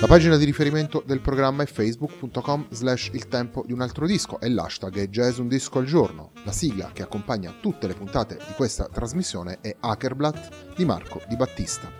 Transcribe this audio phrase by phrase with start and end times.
[0.00, 4.38] La pagina di riferimento del programma è facebook.com slash il tempo di un altro disco
[4.38, 6.32] e l'hashtag è jazz un disco al giorno.
[6.44, 11.36] La sigla che accompagna tutte le puntate di questa trasmissione è Hackerblatt di Marco Di
[11.36, 11.90] Battista.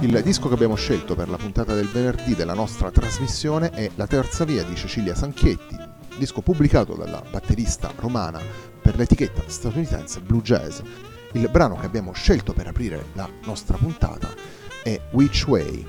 [0.00, 4.06] Il disco che abbiamo scelto per la puntata del venerdì della nostra trasmissione è La
[4.08, 8.40] terza via di Cecilia Sanchietti, disco pubblicato dalla batterista romana
[8.80, 10.80] per l'etichetta statunitense Blue Jazz.
[11.32, 14.28] Il brano che abbiamo scelto per aprire la nostra puntata
[14.82, 15.88] è Which Way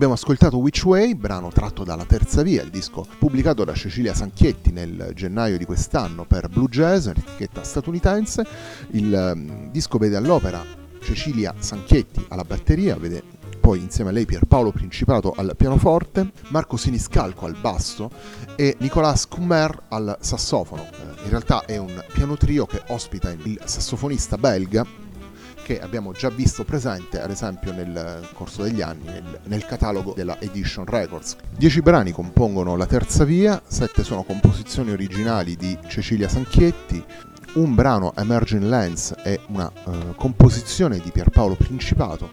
[0.00, 4.72] Abbiamo ascoltato Which Way, brano tratto dalla Terza Via, il disco pubblicato da Cecilia Sanchietti
[4.72, 8.46] nel gennaio di quest'anno per Blue Jazz, un'etichetta statunitense.
[8.92, 10.64] Il um, disco vede all'opera
[11.02, 13.22] Cecilia Sanchietti alla batteria, vede
[13.60, 18.10] poi insieme a lei Pierpaolo Principato al pianoforte, Marco Siniscalco al basso
[18.56, 20.82] e Nicolas Kummer al sassofono.
[20.82, 25.09] Eh, in realtà è un piano trio che ospita il sassofonista belga
[25.70, 30.40] che abbiamo già visto presente ad esempio nel corso degli anni nel, nel, catalogo della
[30.40, 31.36] Edition Records.
[31.56, 37.04] Dieci brani compongono la terza via, sette sono composizioni originali di Cecilia Sanchietti,
[37.54, 42.32] un brano Emerging Lens è una uh, composizione di Pierpaolo Principato,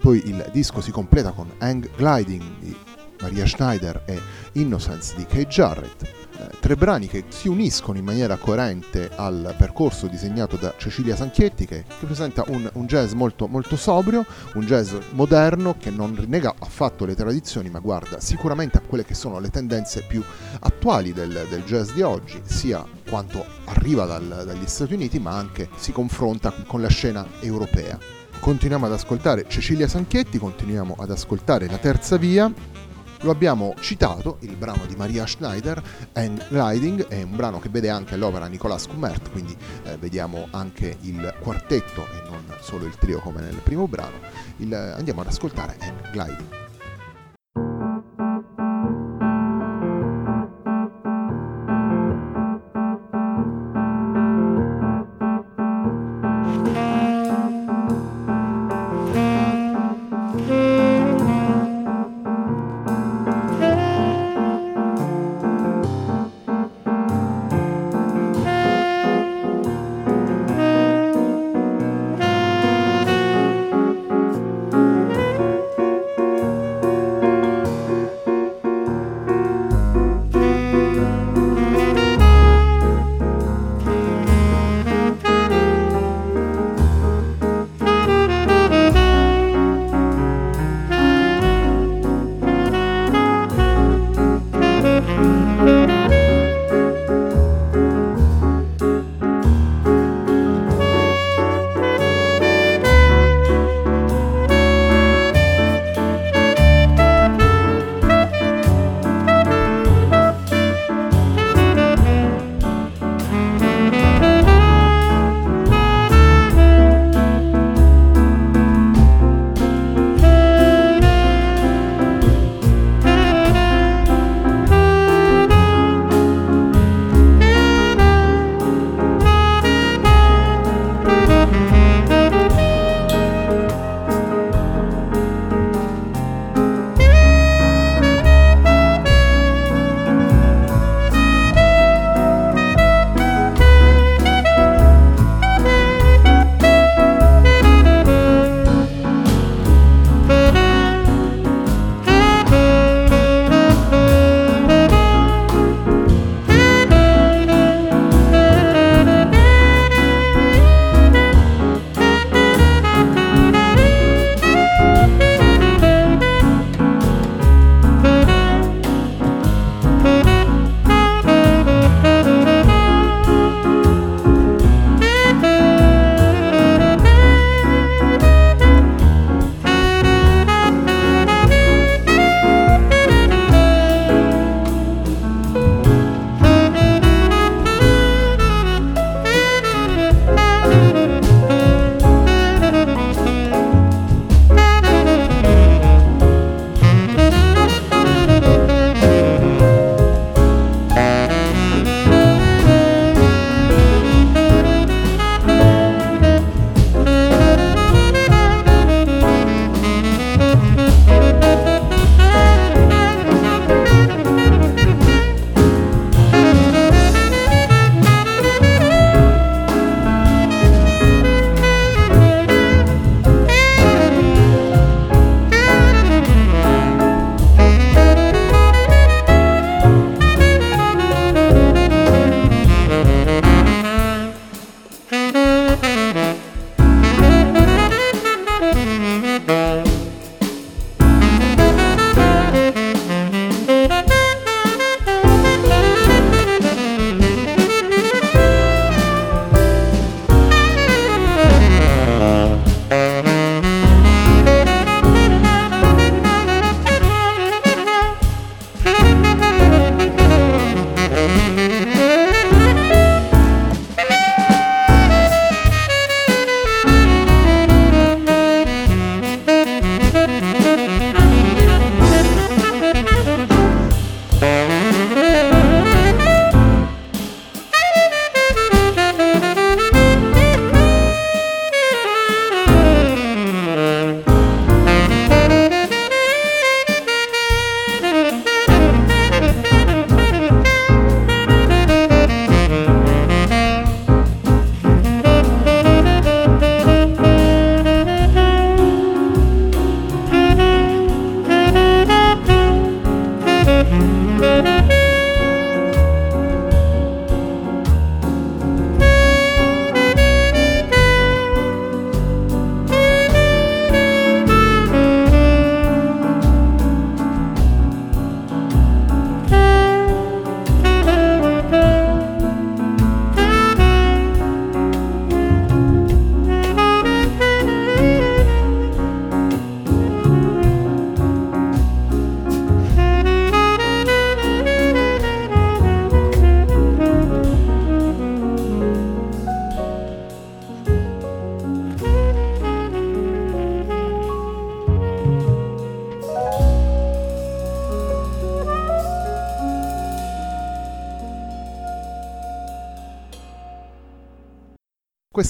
[0.00, 2.74] poi il disco si completa con Hang Gliding di
[3.20, 4.18] Maria Schneider e
[4.52, 6.25] Innocence di Kay Jarrett, eh,
[6.60, 11.84] tre brani che si uniscono in maniera coerente al percorso disegnato da Cecilia Sanchietti che,
[11.86, 14.24] che presenta un, un, jazz molto, molto sobrio,
[14.54, 19.14] un jazz moderno che non rinnega affatto le tradizioni ma guarda sicuramente a quelle che
[19.14, 20.22] sono le tendenze più
[20.60, 25.68] attuali del, del jazz di oggi, sia quanto arriva dal, dagli Stati Uniti ma anche
[25.76, 27.98] si confronta con la scena europea
[28.38, 32.52] continuiamo ad ascoltare Cecilia Sanchetti, continuiamo ad ascoltare La Terza Via.
[33.26, 35.82] Lo abbiamo citato, il brano di Maria Schneider,
[36.12, 40.96] And Gliding, è un brano che vede anche l'opera Nicolas Kummert, quindi eh, vediamo anche
[41.00, 44.20] il quartetto e non solo il trio come nel primo brano.
[44.58, 46.65] Il, andiamo ad ascoltare And Gliding.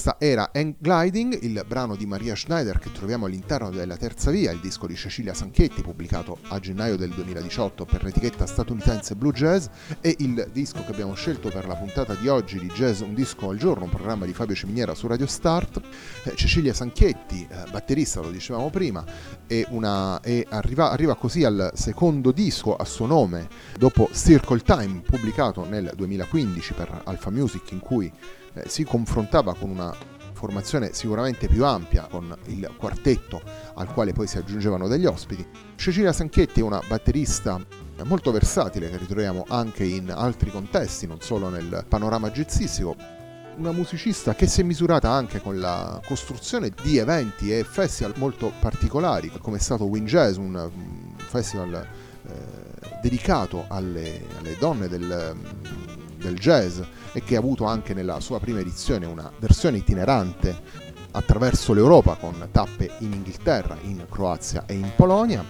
[0.07, 4.51] Questa era End Gliding, il brano di Maria Schneider che troviamo all'interno della Terza Via,
[4.51, 9.65] il disco di Cecilia Sanchetti pubblicato a gennaio del 2018 per l'etichetta statunitense Blue Jazz
[9.99, 13.49] e il disco che abbiamo scelto per la puntata di oggi di Jazz Un disco
[13.49, 15.81] al giorno, un programma di Fabio Ciminiera su Radio Start.
[16.23, 19.03] Eh, Cecilia Sanchetti, eh, batterista, lo dicevamo prima,
[19.71, 25.91] una, arriva, arriva così al secondo disco a suo nome dopo Circle Time pubblicato nel
[25.93, 28.09] 2015 per Alpha Music in cui
[28.57, 29.95] eh, si confrontava con una
[30.37, 33.41] formazione sicuramente più ampia con il quartetto
[33.73, 35.45] al quale poi si aggiungevano degli ospiti.
[35.75, 37.59] Cecilia Sanchetti è una batterista
[38.03, 42.95] molto versatile che ritroviamo anche in altri contesti, non solo nel panorama jazzistico.
[43.57, 48.53] Una musicista che si è misurata anche con la costruzione di eventi e festival molto
[48.59, 50.69] particolari, come è stato Wind Jazz, un
[51.15, 52.31] festival eh,
[53.01, 55.35] dedicato alle, alle donne del,
[56.27, 56.79] del jazz
[57.13, 60.55] e che ha avuto anche nella sua prima edizione una versione itinerante
[61.11, 65.43] attraverso l'Europa con tappe in Inghilterra, in Croazia e in Polonia.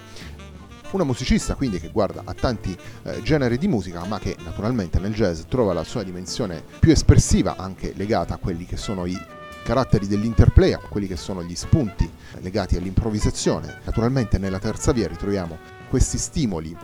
[0.91, 5.13] Una musicista quindi che guarda a tanti eh, generi di musica ma che naturalmente nel
[5.13, 9.19] jazz trova la sua dimensione più espressiva anche legata a quelli che sono i
[9.63, 13.81] caratteri dell'interplay, a quelli che sono gli spunti legati all'improvvisazione.
[13.83, 15.57] Naturalmente nella terza via ritroviamo
[15.89, 16.75] questi stimoli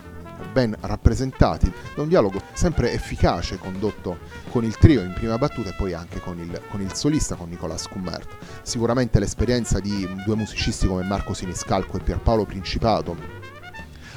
[0.52, 4.18] ben rappresentati da un dialogo sempre efficace condotto
[4.50, 7.50] con il trio in prima battuta e poi anche con il, con il solista, con
[7.50, 8.30] Nicolas Cummert.
[8.62, 13.16] Sicuramente l'esperienza di due musicisti come Marco Siniscalco e Pierpaolo Principato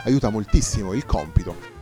[0.05, 1.75] aiuta moltissimo il compito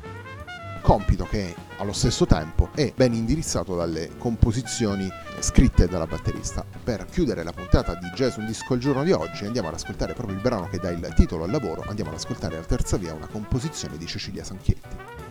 [0.85, 6.65] compito che allo stesso tempo è ben indirizzato dalle composizioni scritte dalla batterista.
[6.83, 10.15] Per chiudere la puntata di Jazz Un Disco al giorno di oggi andiamo ad ascoltare
[10.15, 13.13] proprio il brano che dà il titolo al lavoro, andiamo ad ascoltare la terza via,
[13.13, 15.24] una composizione di Cecilia Sanchietti.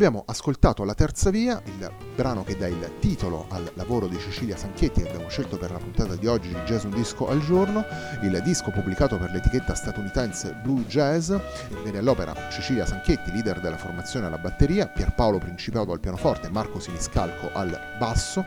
[0.00, 4.56] Abbiamo ascoltato La Terza Via, il brano che dà il titolo al lavoro di Cecilia
[4.56, 7.84] Sanchetti che abbiamo scelto per la puntata di oggi di Jazz Un Disco al Giorno,
[8.22, 11.34] il disco pubblicato per l'etichetta statunitense Blue Jazz,
[11.84, 17.50] vede all'opera Cecilia Sanchetti, leader della formazione alla batteria, Pierpaolo Principato al pianoforte, Marco Siniscalco
[17.52, 18.42] al basso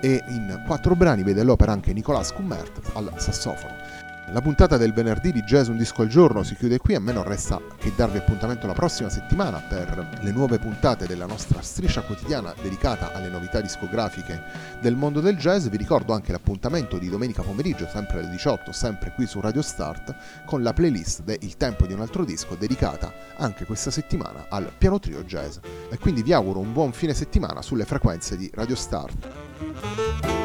[0.00, 4.05] e in quattro brani vede all'opera anche Nicolas Cummert al sassofono.
[4.30, 7.12] La puntata del venerdì di Jazz Un Disco al Giorno si chiude qui, a me
[7.12, 12.02] non resta che darvi appuntamento la prossima settimana per le nuove puntate della nostra striscia
[12.02, 14.42] quotidiana dedicata alle novità discografiche
[14.80, 15.68] del mondo del jazz.
[15.68, 20.14] Vi ricordo anche l'appuntamento di domenica pomeriggio, sempre alle 18, sempre qui su Radio Start,
[20.44, 24.72] con la playlist de Il tempo di un altro disco dedicata anche questa settimana al
[24.76, 25.58] piano trio jazz.
[25.88, 30.35] E quindi vi auguro un buon fine settimana sulle frequenze di Radio Start.